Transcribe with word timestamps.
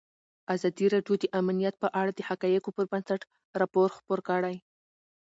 ازادي 0.53 0.85
راډیو 0.93 1.15
د 1.19 1.25
امنیت 1.39 1.75
په 1.83 1.87
اړه 1.99 2.11
د 2.13 2.19
حقایقو 2.29 2.75
پر 2.77 2.85
بنسټ 2.91 3.21
راپور 3.61 3.87
خپور 3.97 4.19
کړی. 4.29 4.55